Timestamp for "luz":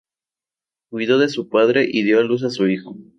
2.23-2.43